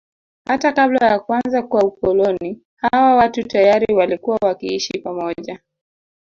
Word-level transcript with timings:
Hata 0.45 0.73
kabla 0.73 1.07
ya 1.07 1.19
kuanza 1.19 1.61
kwa 1.61 1.83
ukoloni 1.83 2.61
hawa 2.75 3.15
watu 3.15 3.43
tayari 3.47 3.93
walikuwa 3.93 4.37
wakiishi 4.41 4.99
pamoja 4.99 5.59